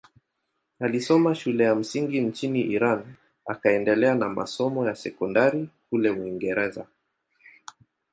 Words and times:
Alisoma 0.79 1.35
shule 1.35 1.63
ya 1.63 1.75
msingi 1.75 2.21
nchini 2.21 2.59
Iran 2.61 3.13
akaendelea 3.45 4.15
na 4.15 4.29
masomo 4.29 4.87
ya 4.87 4.95
sekondari 4.95 5.69
kule 5.89 6.09
Uingereza. 6.09 6.87